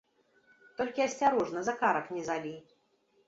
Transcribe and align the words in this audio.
Толькі 0.79 1.03
асцярожна, 1.07 1.59
за 1.67 1.73
карак 1.81 2.05
не 2.17 2.23
залі. 2.31 2.55